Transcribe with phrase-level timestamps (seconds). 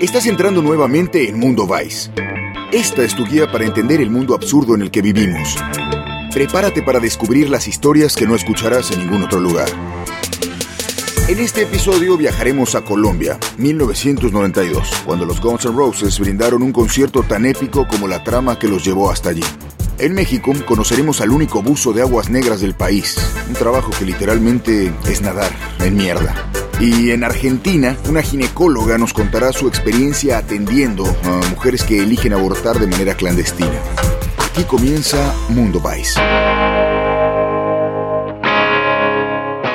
[0.00, 2.12] Estás entrando nuevamente en Mundo Vice.
[2.70, 5.56] Esta es tu guía para entender el mundo absurdo en el que vivimos.
[6.32, 9.68] Prepárate para descubrir las historias que no escucharás en ningún otro lugar.
[11.26, 17.24] En este episodio viajaremos a Colombia, 1992, cuando los Guns N' Roses brindaron un concierto
[17.24, 19.44] tan épico como la trama que los llevó hasta allí.
[19.98, 23.16] En México conoceremos al único buzo de aguas negras del país,
[23.48, 26.67] un trabajo que literalmente es nadar en mierda.
[26.80, 32.78] Y en Argentina, una ginecóloga nos contará su experiencia atendiendo a mujeres que eligen abortar
[32.78, 33.80] de manera clandestina.
[34.38, 36.20] Aquí comienza Mundo Vice.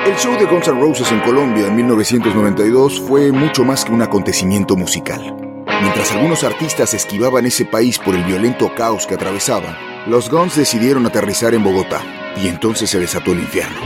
[0.05, 4.01] El show de Guns N' Roses en Colombia en 1992 fue mucho más que un
[4.01, 5.35] acontecimiento musical.
[5.81, 9.77] Mientras algunos artistas esquivaban ese país por el violento caos que atravesaba,
[10.07, 12.01] los Guns decidieron aterrizar en Bogotá
[12.41, 13.81] y entonces se desató el infierno.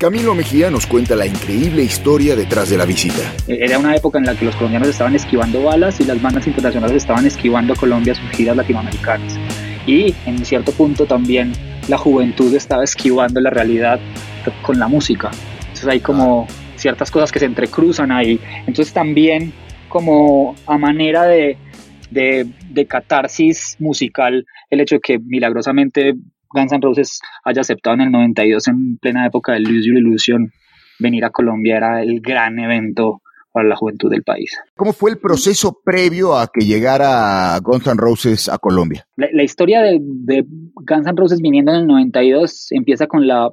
[0.00, 3.34] Camilo Mejía nos cuenta la increíble historia detrás de la visita.
[3.46, 6.96] Era una época en la que los colombianos estaban esquivando balas y las bandas internacionales
[6.96, 9.38] estaban esquivando a Colombia sus giras latinoamericanas.
[9.86, 11.52] Y en cierto punto también
[11.86, 14.00] la juventud estaba esquivando la realidad
[14.62, 15.32] con la música.
[15.58, 18.40] Entonces hay como ciertas cosas que se entrecruzan ahí.
[18.66, 19.52] Entonces también
[19.90, 21.58] como a manera de,
[22.10, 26.14] de, de catarsis musical, el hecho de que milagrosamente
[26.52, 30.52] Guns N' Roses haya aceptado en el 92 en plena época del Lose Your Illusion
[30.98, 34.56] venir a Colombia era el gran evento para la juventud del país.
[34.76, 39.06] ¿Cómo fue el proceso previo a que llegara Guns N' Roses a Colombia?
[39.16, 43.50] La, la historia de, de, Guns N' Roses viniendo en el 92 empieza con la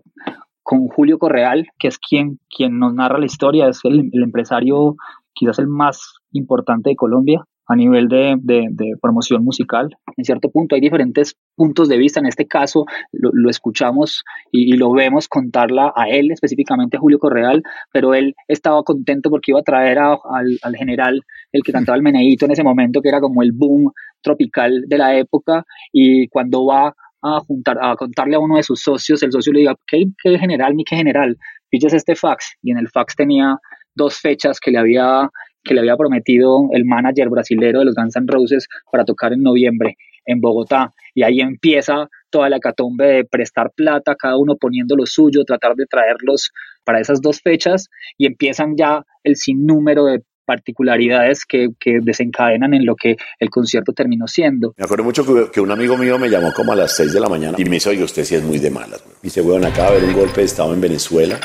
[0.62, 4.98] con Julio Correal, que es quien, quien nos narra la historia, es el, el empresario
[5.34, 9.90] quizás el más importante de Colombia a nivel de, de, de, promoción musical.
[10.16, 12.20] En cierto punto hay diferentes puntos de vista.
[12.20, 17.00] En este caso lo, lo escuchamos y, y, lo vemos contarla a él, específicamente a
[17.00, 21.64] Julio Correal, pero él estaba contento porque iba a traer a, al, al, general, el
[21.64, 25.18] que cantaba el meneíto en ese momento, que era como el boom tropical de la
[25.18, 29.52] época, y cuando va a, juntar, a contarle a uno de sus socios, el socio
[29.52, 31.38] le diga, ¿qué, qué general, ni qué general?
[31.70, 33.58] Pillas este fax, y en el fax tenía
[33.94, 35.30] dos fechas que le había
[35.67, 39.44] que le había prometido el manager brasilero de los Guns N' Roses para tocar en
[39.44, 40.94] noviembre en Bogotá.
[41.13, 45.75] Y ahí empieza toda la hecatombe de prestar plata, cada uno poniendo lo suyo, tratar
[45.75, 46.51] de traerlos
[46.83, 52.85] para esas dos fechas y empiezan ya el sinnúmero de particularidades que, que, desencadenan en
[52.85, 54.73] lo que el concierto terminó siendo.
[54.78, 57.19] Me acuerdo mucho que, que, un amigo mío me llamó como a las 6 de
[57.19, 59.03] la mañana y me dice, oye, usted sí es muy de malas.
[59.05, 61.38] Me dice, bueno, acaba de haber un golpe de Estado en Venezuela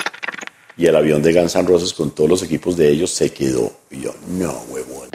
[0.76, 3.72] y el avión de Guns N' Roses con todos los equipos de ellos se quedó.
[3.90, 5.08] Y yo, no, huevón.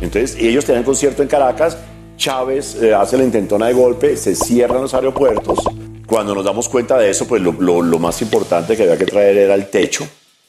[0.00, 1.76] Entonces, y ellos tenían concierto en Caracas,
[2.16, 5.58] Chávez eh, hace la intentona de golpe, se cierran los aeropuertos.
[6.06, 9.06] Cuando nos damos cuenta de eso, pues lo, lo, lo más importante que había que
[9.06, 10.06] traer era el techo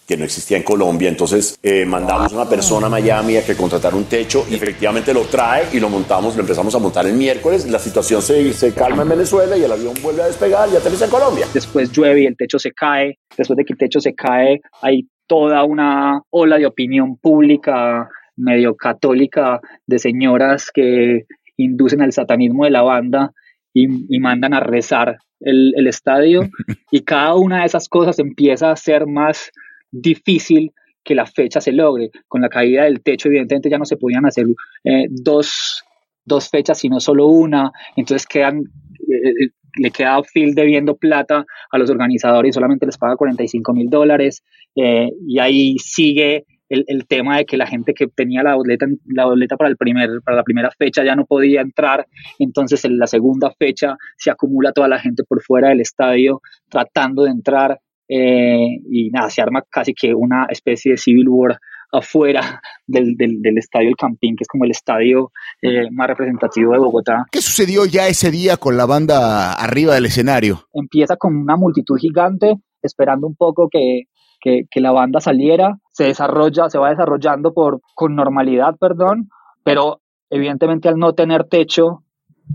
[0.07, 1.09] que no existía en Colombia.
[1.09, 5.21] Entonces eh, mandamos una persona a Miami a que contratara un techo y efectivamente lo
[5.21, 7.65] trae y lo montamos, lo empezamos a montar el miércoles.
[7.69, 11.05] La situación se, se calma en Venezuela y el avión vuelve a despegar y aterriza
[11.05, 11.47] en Colombia.
[11.53, 13.17] Después llueve y el techo se cae.
[13.37, 18.75] Después de que el techo se cae, hay toda una ola de opinión pública medio
[18.75, 21.25] católica de señoras que
[21.57, 23.31] inducen al satanismo de la banda
[23.73, 26.41] y, y mandan a rezar el, el estadio
[26.91, 29.51] y cada una de esas cosas empieza a ser más
[29.93, 30.71] difícil
[31.03, 32.09] que la fecha se logre.
[32.27, 34.45] Con la caída del techo, evidentemente ya no se podían hacer
[34.83, 35.83] eh, dos,
[36.25, 37.71] dos, fechas, sino solo una.
[37.95, 43.15] Entonces quedan, eh, le queda Phil debiendo plata a los organizadores y solamente les paga
[43.15, 44.43] 45 mil dólares.
[44.75, 48.87] Eh, y ahí sigue el, el, tema de que la gente que tenía la boleta,
[49.05, 52.07] la boleta para, el primer, para la primera fecha ya no podía entrar.
[52.39, 57.23] Entonces en la segunda fecha se acumula toda la gente por fuera del estadio tratando
[57.23, 57.79] de entrar.
[58.07, 61.59] Eh, y nada, se arma casi que una especie de civil war
[61.91, 65.31] afuera del, del, del estadio El Campín, que es como el estadio
[65.61, 67.25] eh, más representativo de Bogotá.
[67.31, 70.67] ¿Qué sucedió ya ese día con la banda arriba del escenario?
[70.73, 74.03] Empieza con una multitud gigante, esperando un poco que,
[74.41, 79.29] que, que la banda saliera, se desarrolla, se va desarrollando por, con normalidad, perdón,
[79.63, 82.03] pero evidentemente al no tener techo,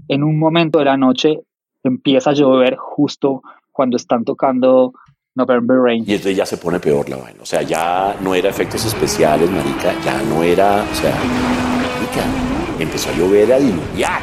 [0.09, 1.41] en un momento de la noche
[1.83, 3.43] empieza a llover justo
[3.73, 4.93] cuando están tocando
[5.39, 6.05] November Rain.
[6.07, 7.41] Y entonces ya se pone peor la vaina.
[7.41, 9.95] O sea, ya no era efectos especiales, marica.
[10.05, 12.25] Ya no era, o sea, marica,
[12.79, 14.21] empezó a llover, a diluviar.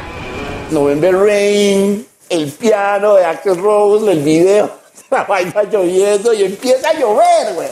[0.70, 4.70] November Rain, el piano de Axel Rose, el video,
[5.10, 7.68] la vaina lloviendo y empieza a llover, güey.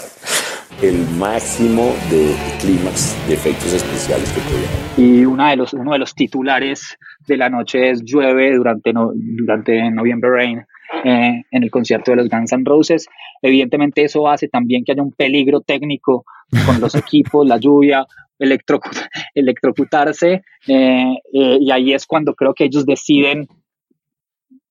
[0.82, 5.98] El máximo de clímax de efectos especiales que podía Y una de los, uno de
[5.98, 10.66] los titulares de la noche es llueve durante, no, durante November Rain
[11.04, 13.06] eh, en el concierto de los Guns N' Roses.
[13.42, 16.24] Evidentemente eso hace también que haya un peligro técnico
[16.66, 18.06] con los equipos, la lluvia,
[19.34, 23.46] electrocutarse, eh, eh, y ahí es cuando creo que ellos deciden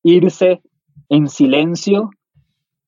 [0.03, 0.61] irse
[1.09, 2.09] en silencio,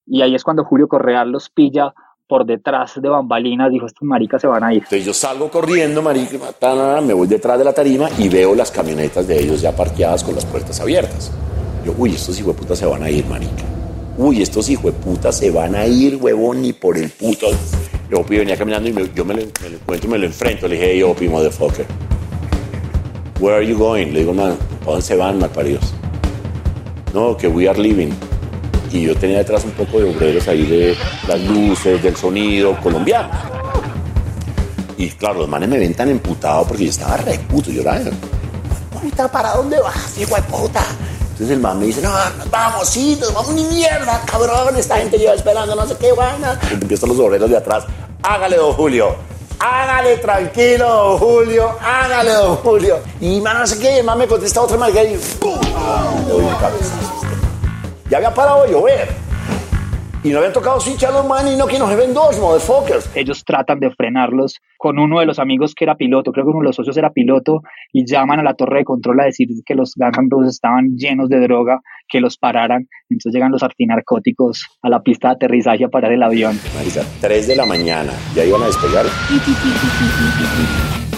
[0.05, 1.93] y ahí es cuando Julio Correal los pilla
[2.27, 4.79] por detrás de bambalinas, dijo, estos maricas se van a ir.
[4.79, 6.37] Entonces yo salgo corriendo, marica,
[7.01, 10.33] me voy detrás de la tarima y veo las camionetas de ellos ya parqueadas con
[10.35, 11.31] las puertas abiertas.
[11.85, 13.63] Yo, uy, estos hijos de puta se van a ir, marica.
[14.17, 17.47] Uy, estos hijos de puta se van a ir, huevón, ni por el puto.
[18.09, 20.67] Yo venía caminando y yo me lo, enfrento.
[20.67, 21.85] Le dije, hey, Opi, motherfucker.
[23.39, 24.07] Where are you going?
[24.07, 25.93] Le digo, man, ¿a dónde se van, malparidos?
[27.13, 28.11] No, que we are leaving
[28.95, 30.97] y yo tenía detrás un poco de obreros ahí de
[31.27, 33.29] las luces, del sonido colombiano.
[34.97, 37.99] Y claro, los manes me ven tan emputado porque yo estaba re puto, yo era,
[39.01, 40.85] puta, ¿para dónde vas, hijo de puta?
[41.35, 42.13] Entonces el man me dice, no,
[42.49, 46.57] vamos, sí, nos vamos ni mierda, cabrón, esta gente lleva esperando no sé qué vaina.
[46.71, 47.83] Empiezan los obreros de atrás,
[48.23, 49.17] hágale, don Julio,
[49.59, 52.99] hágale tranquilo, don Julio, hágale, don Julio.
[53.19, 55.59] Y man, no sé qué, el me contesta otra manera y ¡pum!
[56.25, 57.21] Le doy un cabezazo.
[58.09, 59.24] Ya había parado de llover.
[60.25, 63.15] Y no habían tocado switch a los man y no que nos ven dos, motherfuckers.
[63.15, 66.61] Ellos tratan de frenarlos con uno de los amigos que era piloto, creo que uno
[66.61, 67.61] de los socios era piloto,
[67.93, 71.41] y llaman a la torre de control a decir que los Guns estaban llenos de
[71.41, 72.87] droga, que los pararan.
[73.07, 76.59] Entonces llegan los artinarcóticos a la pista de aterrizaje a parar el avión.
[76.75, 79.05] Marisa, 3 de la mañana, ya iban a despegar.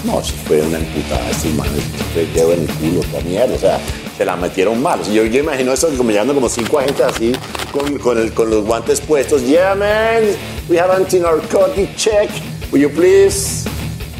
[0.06, 3.80] No, si fue una emputada, estos manes, dedo en el culo, toda mierda, o sea,
[4.18, 5.00] se la metieron mal.
[5.04, 7.32] yo, yo imagino eso como llegando como cinco agentes así,
[7.72, 9.44] con, con, el, con los guantes puestos.
[9.48, 10.24] Yeah, man,
[10.68, 12.30] we have anti-narcotic check.
[12.72, 13.70] Will you please?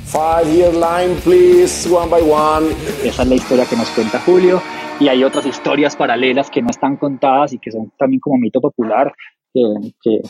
[0.06, 2.68] Five year line, please, one by one.
[3.04, 4.62] Esa es la historia que nos cuenta Julio.
[5.00, 8.62] Y hay otras historias paralelas que no están contadas y que son también como mito
[8.62, 9.14] popular
[9.54, 10.22] que,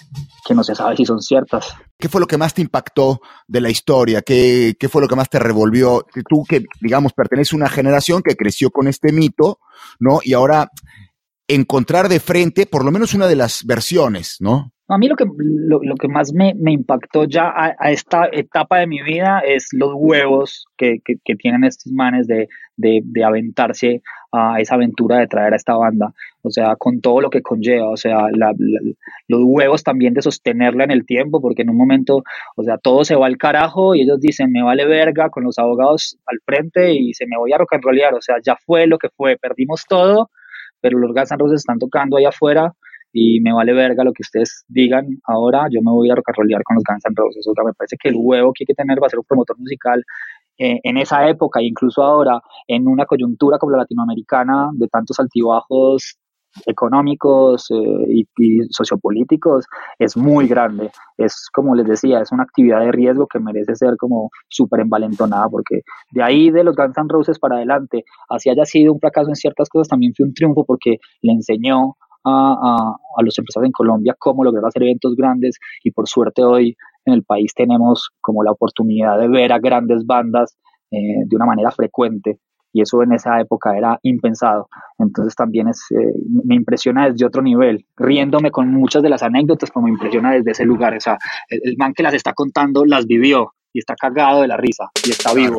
[0.46, 1.74] que, no se sabe si son ciertas.
[1.98, 4.22] ¿Qué fue lo que más te impactó de la historia?
[4.22, 6.06] ¿Qué, ¿Qué, fue lo que más te revolvió?
[6.30, 9.60] Tú que, digamos, perteneces a una generación que creció con este mito,
[10.00, 10.20] ¿no?
[10.24, 10.70] Y ahora
[11.48, 14.72] encontrar de frente por lo menos una de las versiones, ¿no?
[14.90, 18.88] A mí lo que, lo, que más me, me impactó ya a, esta etapa de
[18.88, 24.02] mi vida es los huevos que, que, que tienen estos manes de, de, de, aventarse
[24.32, 26.14] a esa aventura de traer a esta banda.
[26.42, 28.28] O sea, con todo lo que conlleva, o sea,
[29.28, 32.24] los huevos también de sostenerla en el tiempo, porque en un momento,
[32.56, 35.60] o sea, todo se va al carajo y ellos dicen, me vale verga con los
[35.60, 38.14] abogados al frente y se me voy a rock and rollear.
[38.14, 40.30] O sea, ya fue lo que fue, perdimos todo,
[40.80, 42.74] pero los Guns N' Roses están tocando allá afuera
[43.12, 46.76] y me vale verga lo que ustedes digan ahora, yo me voy a rock con
[46.76, 47.48] los Guns N' Roses.
[47.48, 49.26] O sea, me parece que el huevo que hay que tener va a ser un
[49.26, 50.04] promotor musical
[50.58, 55.20] eh, en esa época e incluso ahora, en una coyuntura como la latinoamericana, de tantos
[55.20, 56.18] altibajos
[56.66, 59.66] económicos eh, y, sociopolíticos
[60.00, 60.92] es muy grande.
[61.18, 65.48] Es como les decía, es una actividad de riesgo que merece ser como súper envalentonada
[65.50, 65.82] porque
[66.12, 69.36] de ahí de los Guns N' Roses para adelante, así haya sido un fracaso en
[69.36, 74.16] ciertas cosas, también fue un triunfo porque le enseñó a, a, los empresarios en Colombia
[74.20, 76.76] cómo lograr hacer eventos grandes y por suerte hoy
[77.08, 80.58] en el país tenemos como la oportunidad de ver a grandes bandas
[80.92, 82.40] eh, de una manera frecuente
[82.74, 84.70] y eso en esa época era impensado.
[85.00, 86.14] Entonces también es, eh,
[86.44, 90.52] me impresiona desde otro nivel, riéndome con muchas de las anécdotas, como me impresiona desde
[90.52, 90.96] ese lugar.
[90.96, 91.18] O sea,
[91.50, 94.90] el, el man que las está contando las vivió y está cagado de la risa
[95.06, 95.58] y está vivo.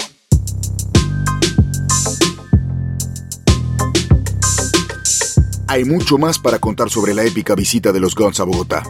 [5.71, 8.85] Hay mucho más para contar sobre la épica visita de los Guns a Bogotá.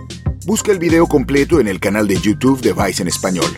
[0.47, 3.51] Busca el video completo en el canal de YouTube de Vice en español.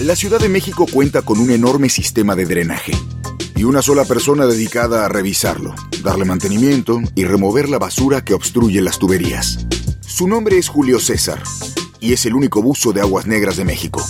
[0.00, 2.92] La Ciudad de México cuenta con un enorme sistema de drenaje
[3.56, 8.82] y una sola persona dedicada a revisarlo, darle mantenimiento y remover la basura que obstruye
[8.82, 9.66] las tuberías.
[10.02, 11.42] Su nombre es Julio César
[11.98, 14.04] y es el único buzo de aguas negras de México.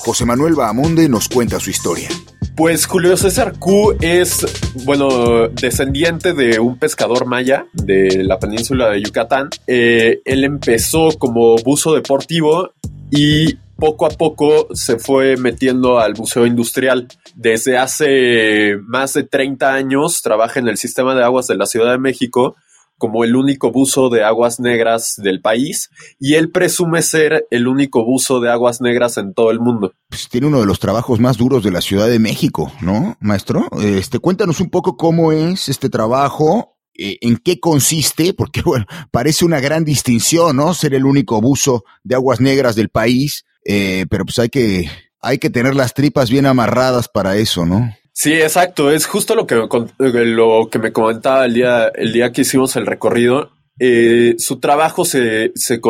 [0.00, 2.08] José Manuel Bahamonde nos cuenta su historia.
[2.56, 4.46] Pues Julio César Q es,
[4.84, 9.50] bueno, descendiente de un pescador maya de la península de Yucatán.
[9.66, 12.72] Eh, él empezó como buzo deportivo
[13.10, 17.08] y poco a poco se fue metiendo al buceo industrial.
[17.34, 21.92] Desde hace más de 30 años trabaja en el sistema de aguas de la Ciudad
[21.92, 22.56] de México
[23.00, 25.90] como el único buzo de aguas negras del país
[26.20, 29.94] y él presume ser el único buzo de aguas negras en todo el mundo.
[30.08, 33.68] Pues tiene uno de los trabajos más duros de la Ciudad de México, ¿no, maestro?
[33.80, 39.44] Este, cuéntanos un poco cómo es este trabajo, eh, en qué consiste, porque bueno, parece
[39.44, 40.74] una gran distinción, ¿no?
[40.74, 44.90] Ser el único buzo de aguas negras del país, eh, pero pues hay que
[45.22, 47.94] hay que tener las tripas bien amarradas para eso, ¿no?
[48.12, 48.90] Sí, exacto.
[48.90, 49.54] Es justo lo que,
[49.98, 53.52] lo que me comentaba el día, el día que hicimos el recorrido.
[53.78, 55.80] Eh, su trabajo se, se,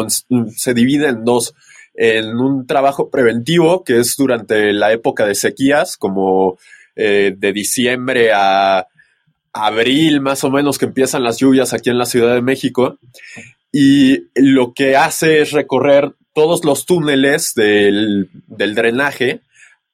[0.56, 1.54] se divide en dos.
[1.94, 6.58] En un trabajo preventivo, que es durante la época de sequías, como
[6.94, 8.86] eh, de diciembre a
[9.52, 12.98] abril, más o menos, que empiezan las lluvias aquí en la Ciudad de México.
[13.72, 19.40] Y lo que hace es recorrer todos los túneles del, del drenaje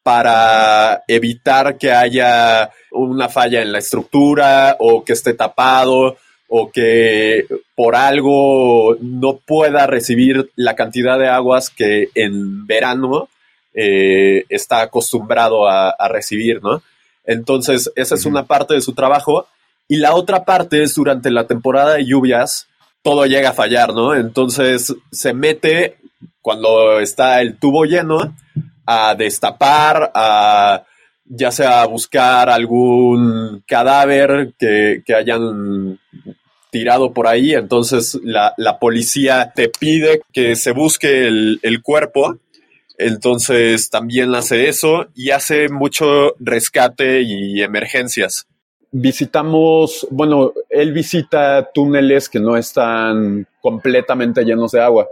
[0.06, 7.44] para evitar que haya una falla en la estructura o que esté tapado o que
[7.74, 13.28] por algo no pueda recibir la cantidad de aguas que en verano
[13.74, 16.84] eh, está acostumbrado a, recibir, ¿no?
[17.24, 19.48] Entonces, esa es una parte de su trabajo.
[19.88, 22.68] Y la otra parte es durante la temporada de lluvias,
[23.02, 24.14] todo llega a fallar, ¿no?
[24.14, 25.96] Entonces se mete
[26.40, 28.36] cuando está el tubo lleno
[28.86, 30.84] a destapar, a
[31.28, 35.98] ya sea a buscar algún cadáver que, hayan
[36.70, 42.38] tirado por ahí, entonces la, policía te pide que se busque el, el, cuerpo,
[42.98, 48.46] entonces también hace eso y hace mucho rescate y emergencias.
[48.92, 55.08] Visitamos, bueno, él visita túneles que no están completamente llenos de agua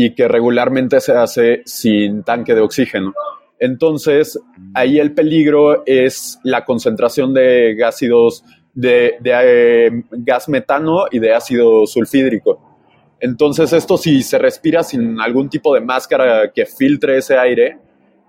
[0.00, 3.12] y que regularmente se hace sin tanque de oxígeno.
[3.58, 4.38] Entonces,
[4.72, 11.84] ahí el peligro es la concentración de gásidos de, eh, gas metano y de ácido
[11.84, 12.78] sulfídrico.
[13.18, 17.78] Entonces, esto si se respira sin algún tipo de máscara que filtre ese aire,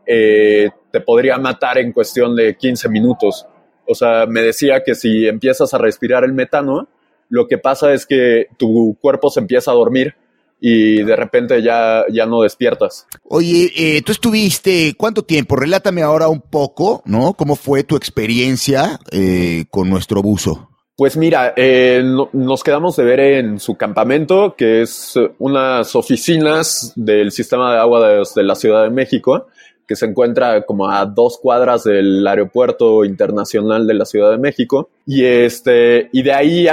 [0.07, 3.45] eh, te podría matar en cuestión de 15 minutos.
[3.87, 6.87] O sea, me decía que si empiezas a respirar el metano,
[7.29, 10.15] lo que pasa es que tu cuerpo se empieza a dormir
[10.59, 13.07] y de repente ya, ya no despiertas.
[13.23, 15.55] Oye, eh, tú estuviste, ¿cuánto tiempo?
[15.55, 17.33] Relátame ahora un poco, ¿no?
[17.33, 20.69] ¿Cómo fue tu experiencia eh, con nuestro buzo?
[20.97, 27.31] Pues mira, eh, nos quedamos de ver en su campamento, que es unas oficinas del
[27.31, 29.47] sistema de agua de, de la Ciudad de México,
[29.87, 34.89] que se encuentra como a dos cuadras del aeropuerto internacional de la Ciudad de México.
[35.05, 36.67] Y, este, y de ahí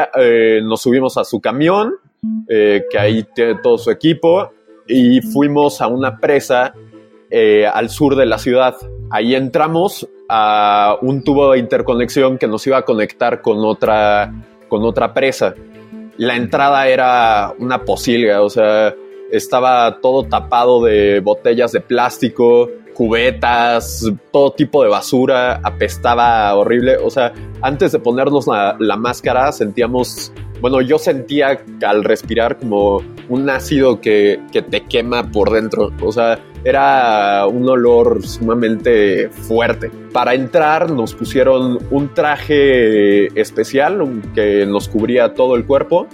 [0.65, 1.95] nos subimos a su camión
[2.49, 4.51] eh, que ahí tiene todo su equipo,
[4.87, 6.73] y fuimos a una presa
[7.31, 8.77] eh, al sur de la ciudad.
[9.11, 14.33] Ahí entramos a un tubo de interconexión que nos iba a conectar con otra,
[14.69, 15.55] con otra presa.
[16.17, 18.95] La entrada era una posilga, o sea,
[19.31, 26.97] estaba todo tapado de botellas de plástico, cubetas, todo tipo de basura, apestaba horrible.
[26.97, 33.03] O sea, antes de ponernos la, la máscara sentíamos bueno, yo sentía al respirar como
[33.29, 35.93] un ácido que, te quema por dentro.
[36.03, 39.91] O sea, era un olor sumamente fuerte.
[40.13, 46.07] Para entrar nos pusieron un traje especial que nos cubría todo el cuerpo,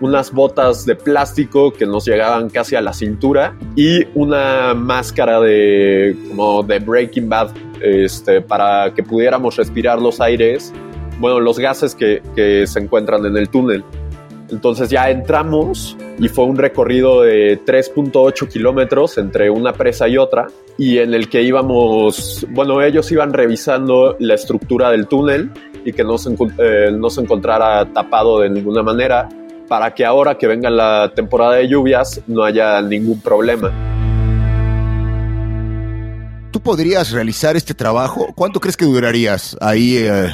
[0.00, 6.16] unas botas de plástico que nos llegaban casi a la cintura y una máscara de
[6.28, 10.72] como de Breaking Bad este, para que pudiéramos respirar los aires
[11.18, 12.22] bueno, los gases que,
[12.66, 13.84] se encuentran en el túnel.
[14.50, 20.46] Entonces ya entramos y fue un recorrido de 3.8 kilómetros entre una presa y otra
[20.76, 25.50] y en el que íbamos, bueno, ellos iban revisando la estructura del túnel
[25.84, 29.28] y que no se, eh, no se encontrara tapado de ninguna manera
[29.68, 33.72] para que ahora que venga la temporada de lluvias no haya ningún problema.
[36.50, 38.28] ¿Tú podrías realizar este trabajo?
[38.36, 39.96] ¿Cuánto crees que durarías ahí?
[39.96, 40.28] Eh,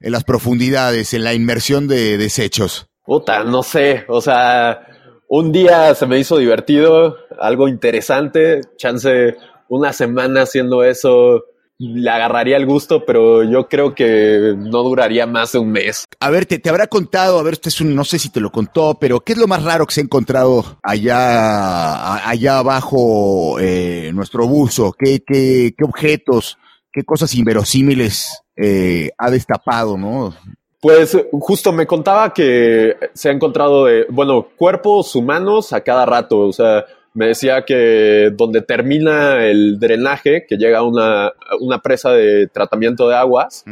[0.00, 2.88] en las profundidades, en la inmersión de desechos?
[3.04, 4.86] Puta, no sé, o sea,
[5.28, 9.36] un día se me hizo divertido, algo interesante, chance
[9.68, 11.44] una semana haciendo eso,
[11.78, 16.04] le agarraría el gusto, pero yo creo que no duraría más de un mes.
[16.20, 18.40] A ver, te, te habrá contado, a ver, este es un, no sé si te
[18.40, 23.58] lo contó, pero ¿qué es lo más raro que se ha encontrado allá, allá abajo
[23.60, 24.92] eh, nuestro buzo?
[24.98, 26.58] ¿Qué, qué, qué objetos,
[26.92, 30.34] qué cosas inverosímiles eh, ha destapado, ¿no?
[30.80, 36.38] Pues justo me contaba que se ha encontrado de, bueno, cuerpos humanos a cada rato,
[36.40, 36.84] o sea,
[37.16, 43.08] me decía que donde termina el drenaje, que llega a una, una presa de tratamiento
[43.08, 43.64] de aguas,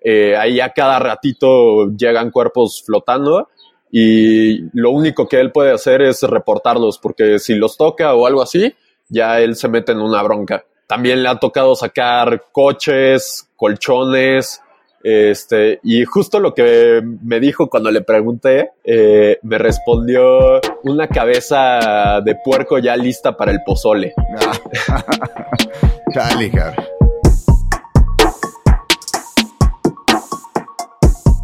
[0.00, 3.48] eh, ahí a cada ratito llegan cuerpos flotando
[3.90, 8.40] y lo único que él puede hacer es reportarlos, porque si los toca o algo
[8.40, 8.72] así,
[9.08, 10.64] ya él se mete en una bronca.
[10.92, 14.60] También le ha tocado sacar coches, colchones,
[15.02, 22.20] Este, y justo lo que me dijo cuando le pregunté, eh, me respondió una cabeza
[22.22, 24.12] de puerco ya lista para el pozole.
[26.12, 26.86] Chale, cabrón.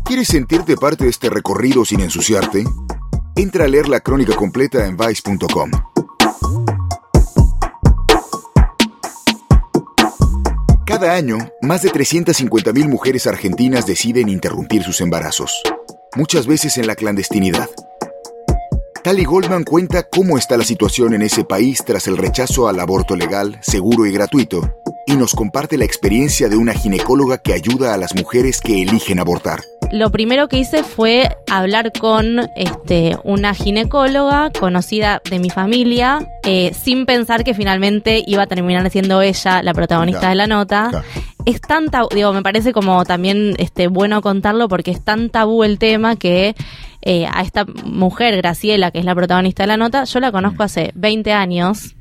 [0.04, 2.64] ¿Quieres sentirte parte de este recorrido sin ensuciarte?
[3.34, 5.70] Entra a leer la crónica completa en vice.com.
[10.88, 15.60] Cada año, más de 350.000 mujeres argentinas deciden interrumpir sus embarazos,
[16.16, 17.68] muchas veces en la clandestinidad.
[19.04, 23.16] Tali Goldman cuenta cómo está la situación en ese país tras el rechazo al aborto
[23.16, 24.76] legal, seguro y gratuito,
[25.06, 29.20] y nos comparte la experiencia de una ginecóloga que ayuda a las mujeres que eligen
[29.20, 29.60] abortar
[29.92, 36.72] lo primero que hice fue hablar con este, una ginecóloga conocida de mi familia, eh,
[36.74, 40.90] sin pensar que finalmente iba a terminar siendo ella la protagonista de la nota.
[41.44, 45.64] Es tan tabú, digo, me parece como también este, bueno contarlo porque es tan tabú
[45.64, 46.54] el tema que
[47.02, 50.62] eh, a esta mujer, Graciela, que es la protagonista de la nota, yo la conozco
[50.62, 51.94] hace 20 años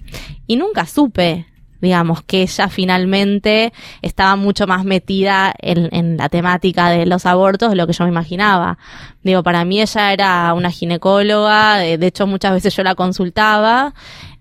[0.48, 1.46] y nunca supe
[1.81, 7.75] digamos, que ella finalmente estaba mucho más metida en, la temática de los abortos de
[7.75, 8.77] lo que yo me imaginaba.
[9.24, 13.93] Digo, para mí ella era una ginecóloga, de, hecho muchas veces yo la consultaba,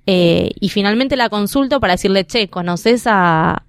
[0.07, 3.62] eh, y finalmente la consulto para decirle, che, ¿conoces a,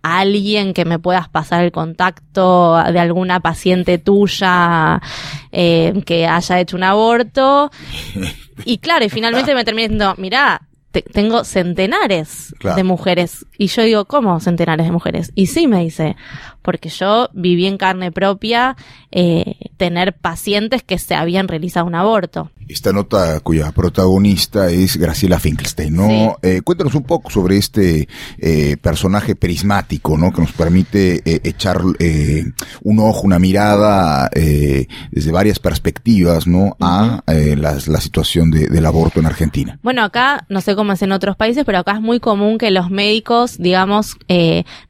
[0.00, 5.02] alguien que me puedas pasar el contacto de alguna paciente tuya
[5.50, 7.70] eh, que haya hecho un aborto?
[8.64, 13.46] Y claro, y finalmente me terminé diciendo, mirá, tengo centenares de mujeres.
[13.58, 15.32] Y yo digo, ¿cómo centenares de mujeres?
[15.34, 16.16] Y sí me dice,
[16.62, 18.76] porque yo viví en carne propia
[19.10, 22.50] eh, tener pacientes que se habían realizado un aborto.
[22.68, 26.36] Esta nota cuya protagonista es Graciela Finkelstein, ¿no?
[26.42, 28.06] Eh, cuéntanos un poco sobre este
[28.38, 30.30] eh, personaje prismático, ¿no?
[30.30, 36.76] Que nos permite echar un ojo, una mirada desde varias perspectivas, ¿no?
[36.78, 39.78] A la, situación del aborto en Argentina.
[39.82, 42.70] Bueno, acá, no sé cómo es en otros países, pero acá es muy común que
[42.70, 44.16] los médicos, digamos,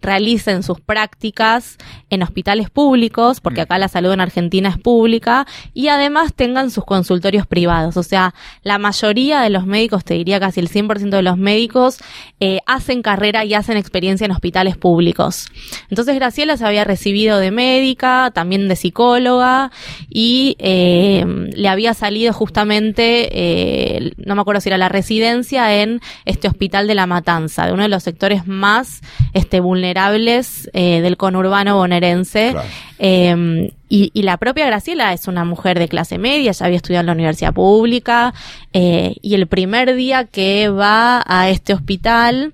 [0.00, 1.78] realicen sus prácticas
[2.10, 3.64] en hospitales públicos, porque mm.
[3.64, 7.96] acá la salud en Argentina es pública, y además tengan sus consultorios privados.
[7.96, 11.98] O sea, la mayoría de los médicos, te diría casi el 100% de los médicos,
[12.40, 15.46] eh, hacen carrera y hacen experiencia en hospitales públicos.
[15.90, 19.70] Entonces Graciela se había recibido de médica, también de psicóloga,
[20.08, 26.00] y eh, le había salido justamente, eh, no me acuerdo si era la residencia, en
[26.24, 29.00] este hospital de La Matanza, de uno de los sectores más
[29.32, 32.54] este, vulnerables del conurbano bonaerense.
[32.98, 37.06] Em, y, la propia Graciela es una mujer de clase media, ya había estudiado en
[37.06, 38.34] la universidad pública,
[38.72, 42.52] eh, y el primer día que va a este hospital,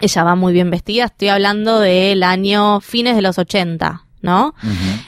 [0.00, 4.03] ella va muy bien vestida, estoy hablando del año fines de los 80.
[4.24, 4.54] ¿No?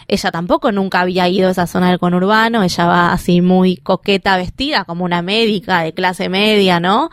[0.06, 4.36] Ella tampoco nunca había ido a esa zona del conurbano, ella va así muy coqueta
[4.36, 7.10] vestida, como una médica de clase media, ¿no?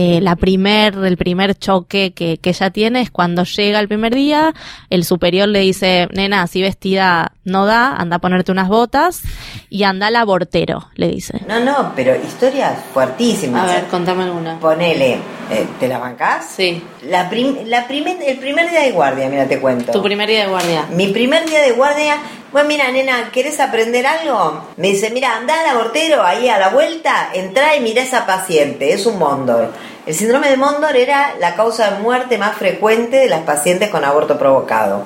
[0.00, 4.14] Eh, la primer, el primer choque que, que ella tiene es cuando llega el primer
[4.14, 4.54] día,
[4.90, 9.22] el superior le dice, nena, así vestida no da, anda a ponerte unas botas
[9.68, 11.40] y anda al abortero, le dice.
[11.48, 13.68] No, no, pero historias fuertísimas.
[13.68, 14.60] A ver, contame alguna.
[14.60, 15.14] Ponele,
[15.50, 16.46] eh, ¿te la bancás?
[16.46, 16.80] Sí.
[17.02, 17.28] La,
[17.66, 19.90] la primer, el primer día de guardia, mira, te cuento.
[19.90, 20.86] Tu primer día de guardia.
[20.92, 22.18] Mi primer día de guardia,
[22.58, 24.64] bueno, mira, nena, ¿querés aprender algo?
[24.76, 28.26] Me dice, mira, anda al abortero ahí a la vuelta, entra y mira a esa
[28.26, 29.72] paciente, es un Mondor.
[30.06, 34.04] El síndrome de Mondor era la causa de muerte más frecuente de las pacientes con
[34.04, 35.04] aborto provocado.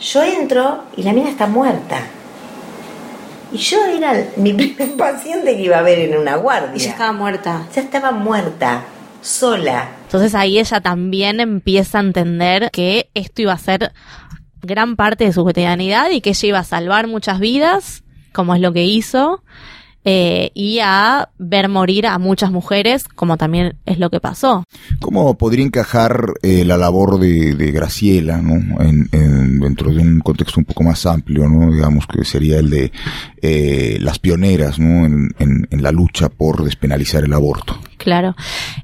[0.00, 2.00] Yo entro y la mina está muerta.
[3.50, 6.76] Y yo era mi primer paciente que iba a ver en una guardia.
[6.76, 7.62] ya estaba muerta.
[7.74, 8.82] Ya estaba muerta,
[9.22, 9.88] sola.
[10.04, 13.92] Entonces ahí ella también empieza a entender que esto iba a ser
[14.62, 18.60] gran parte de su cotidianidad y que ella iba a salvar muchas vidas, como es
[18.60, 19.42] lo que hizo,
[20.04, 24.64] eh, y a ver morir a muchas mujeres, como también es lo que pasó.
[25.00, 28.80] ¿Cómo podría encajar eh, la labor de, Graciela ¿no?
[28.80, 31.72] En, dentro de un contexto un poco más amplio, ¿no?
[31.72, 32.92] digamos que sería el de
[33.40, 35.06] eh, las pioneras ¿no?
[35.06, 37.78] en, la lucha por despenalizar el aborto?
[37.96, 38.34] Claro.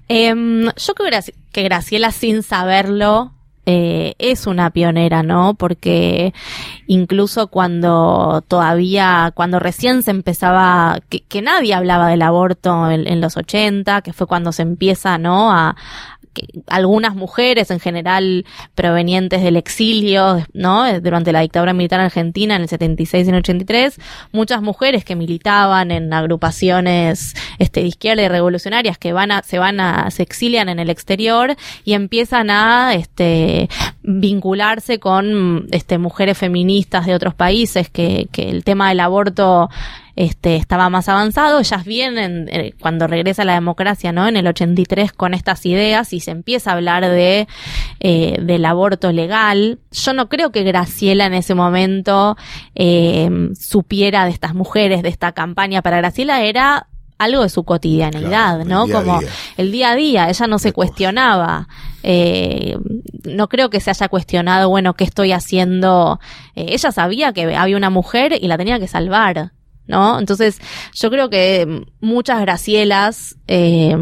[0.09, 1.21] Em, yo creo
[1.53, 3.33] que Graciela, sin saberlo,
[3.71, 5.53] eh, es una pionera, ¿no?
[5.53, 6.33] Porque
[6.87, 14.01] incluso cuando todavía, cuando recién se empezaba, que, nadie hablaba del aborto en, los 80,
[14.01, 15.53] que fue cuando se empieza, ¿no?
[15.53, 15.77] A,
[16.67, 21.01] algunas mujeres, en general provenientes del exilio, ¿no?
[21.01, 23.99] Durante la dictadura militar argentina en el 76 y en el 83,
[24.33, 29.59] muchas mujeres que militaban en agrupaciones este, de izquierda y revolucionarias que van a, se
[29.59, 33.69] van a, se exilian en el exterior y empiezan a, este,
[34.03, 39.69] vincularse con, este, mujeres feministas de otros países que, que el tema del aborto
[40.19, 44.27] este, estaba más avanzado, ellas vienen eh, cuando regresa la democracia, ¿no?
[44.27, 47.47] En el 83 con estas ideas y se empieza a hablar de
[48.01, 49.79] eh, del aborto legal.
[49.93, 52.37] Yo no creo que Graciela en ese momento
[52.75, 55.83] eh, supiera de estas mujeres, de esta campaña.
[55.83, 58.89] Para Graciela era algo de su cotidianeidad, ¿no?
[58.89, 59.21] Como
[59.57, 61.69] el día a día, ella no se cuestionaba.
[62.03, 62.77] Eh,
[63.23, 66.19] no creo que se haya cuestionado, bueno, ¿qué estoy haciendo?
[66.57, 69.53] ella sabía que había una mujer y la tenía que salvar.
[69.89, 70.19] ¿No?
[70.19, 70.61] Entonces,
[70.95, 73.97] yo creo que muchas Gracielas, eh,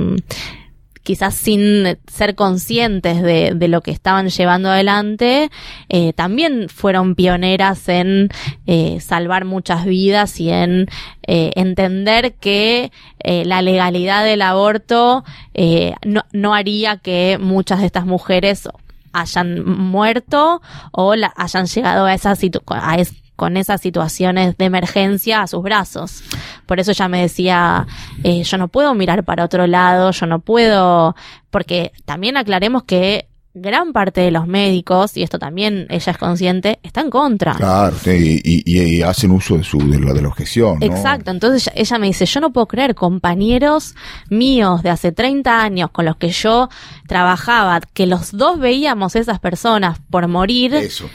[1.07, 5.51] quizás sin ser conscientes de, de, lo que estaban llevando adelante,
[5.89, 8.29] eh, también fueron pioneras en
[8.67, 10.89] eh, salvar muchas vidas y en
[11.23, 17.87] eh, entender que eh, la legalidad del aborto eh, no, no haría que muchas de
[17.87, 18.69] estas mujeres
[19.13, 25.47] hayan muerto o la, hayan llegado a esa situación con esas situaciones de emergencia a
[25.47, 26.23] sus brazos.
[26.67, 27.87] Por eso ella me decía,
[28.25, 31.15] eh, yo no puedo mirar para otro lado, yo no puedo,
[31.51, 36.79] porque también aclaremos que gran parte de los médicos, y esto también ella es consciente,
[36.83, 37.55] está en contra.
[37.55, 40.79] Claro, y, y, y hacen uso de su de la, de la objeción.
[40.79, 40.87] ¿no?
[40.87, 43.95] Exacto, entonces ella, ella, me dice, yo no puedo creer compañeros
[44.29, 46.69] míos de hace 30 años con los que yo
[47.09, 51.09] trabajaba, que los dos veíamos esas personas por morir, Eso.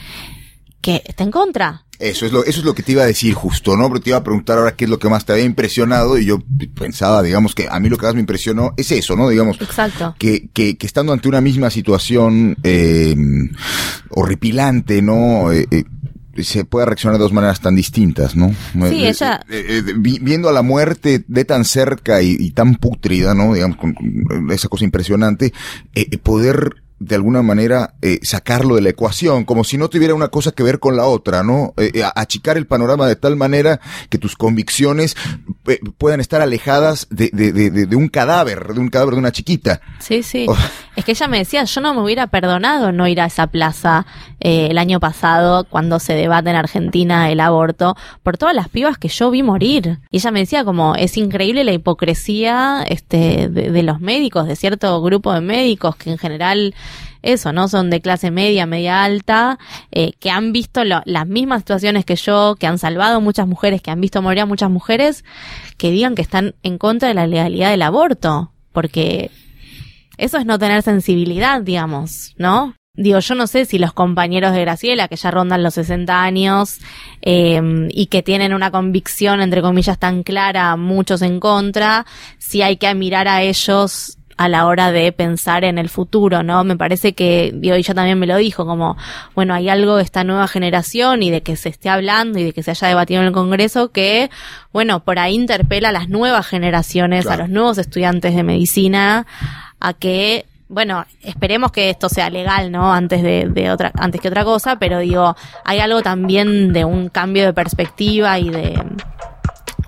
[0.80, 1.84] que está en contra.
[2.02, 3.86] Eso es, lo, eso es lo que te iba a decir justo, ¿no?
[3.86, 6.24] Pero te iba a preguntar ahora qué es lo que más te había impresionado y
[6.24, 6.42] yo
[6.74, 9.28] pensaba, digamos, que a mí lo que más me impresionó es eso, ¿no?
[9.28, 10.12] Digamos, Exacto.
[10.18, 13.14] Que, que, que estando ante una misma situación eh,
[14.10, 15.52] horripilante, ¿no?
[15.52, 15.84] Eh, eh,
[16.42, 18.52] se puede reaccionar de dos maneras tan distintas, ¿no?
[18.88, 19.40] Sí, ella...
[19.48, 23.54] Eh, eh, viendo a la muerte de tan cerca y, y tan putrida, ¿no?
[23.54, 25.52] Digamos, con, con esa cosa impresionante,
[26.24, 30.52] poder de alguna manera eh, sacarlo de la ecuación, como si no tuviera una cosa
[30.52, 31.74] que ver con la otra, ¿no?
[31.76, 35.16] Eh, achicar el panorama de tal manera que tus convicciones
[35.66, 39.32] eh, puedan estar alejadas de, de, de, de, un cadáver, de un cadáver de una
[39.32, 39.80] chiquita.
[39.98, 40.46] Sí, sí.
[40.48, 40.56] Oh.
[40.94, 44.06] Es que ella me decía, yo no me hubiera perdonado no ir a esa plaza
[44.40, 48.98] eh, el año pasado cuando se debate en Argentina el aborto por todas las pibas
[48.98, 49.98] que yo vi morir.
[50.10, 54.56] Y ella me decía como, es increíble la hipocresía este, de, de los médicos, de
[54.56, 56.74] cierto grupo de médicos que en general
[57.22, 57.68] eso, ¿no?
[57.68, 59.58] Son de clase media, media alta,
[59.90, 63.80] eh, que han visto lo, las mismas situaciones que yo, que han salvado muchas mujeres,
[63.80, 65.24] que han visto morir a muchas mujeres,
[65.78, 69.30] que digan que están en contra de la legalidad del aborto, porque
[70.18, 72.74] eso es no tener sensibilidad, digamos, ¿no?
[72.94, 76.78] Digo, yo no sé si los compañeros de Graciela, que ya rondan los 60 años
[77.22, 82.04] eh, y que tienen una convicción, entre comillas, tan clara, muchos en contra,
[82.36, 86.64] si hay que mirar a ellos a la hora de pensar en el futuro, ¿no?
[86.64, 88.96] Me parece que, y ella también me lo dijo, como,
[89.36, 92.52] bueno, hay algo de esta nueva generación y de que se esté hablando y de
[92.52, 94.30] que se haya debatido en el Congreso que,
[94.72, 97.44] bueno, por ahí interpela a las nuevas generaciones, claro.
[97.44, 99.26] a los nuevos estudiantes de medicina,
[99.78, 102.94] a que bueno, esperemos que esto sea legal, ¿no?
[102.94, 107.10] Antes de, de, otra, antes que otra cosa, pero digo, hay algo también de un
[107.10, 108.82] cambio de perspectiva y de,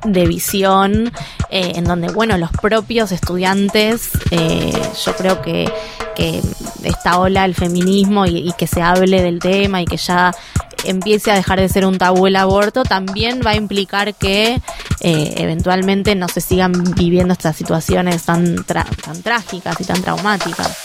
[0.05, 1.12] de visión,
[1.51, 4.73] eh, en donde, bueno, los propios estudiantes, eh,
[5.05, 5.73] yo creo que,
[6.14, 6.40] que
[6.83, 10.33] esta ola el feminismo y, y, que se hable del tema y que ya
[10.85, 14.61] empiece a dejar de ser un tabú el aborto, también va a implicar que
[15.01, 20.83] eh, eventualmente no se sigan viviendo estas situaciones tan, tan trágicas y tan traumáticas.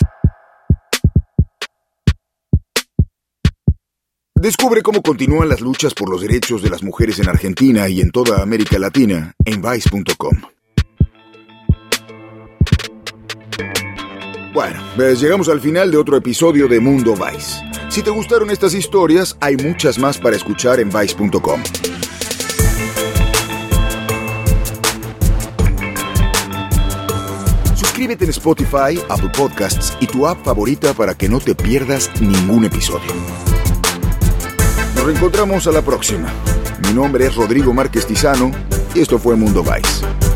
[4.39, 8.09] Descubre cómo continúan las luchas por los derechos de las mujeres en Argentina y en
[8.09, 10.41] toda América Latina en Vice.com.
[14.53, 17.61] Bueno, pues llegamos al final de otro episodio de Mundo Vice.
[17.89, 21.61] Si te gustaron estas historias, hay muchas más para escuchar en Vice.com.
[27.75, 32.63] Suscríbete en Spotify, Apple Podcasts y tu app favorita para que no te pierdas ningún
[32.63, 33.11] episodio.
[35.09, 36.31] Reencontramos a la próxima.
[36.83, 38.51] Mi nombre es Rodrigo Márquez Tizano
[38.93, 40.28] y esto fue Mundo Vice.